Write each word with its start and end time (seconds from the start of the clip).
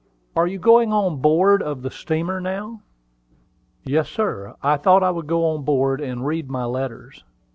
Are 0.35 0.47
you 0.47 0.57
going 0.57 0.91
on 0.91 1.17
board 1.17 1.61
of 1.61 1.83
the 1.83 1.91
steamer 1.91 2.41
now?" 2.41 2.81
"Yes, 3.85 4.09
sir; 4.09 4.55
I 4.63 4.77
thought 4.77 5.03
I 5.03 5.11
would 5.11 5.27
go 5.27 5.45
on 5.45 5.61
board 5.61 6.01
and 6.01 6.25
read 6.25 6.49
my 6.49 6.65
letters. 6.65 7.23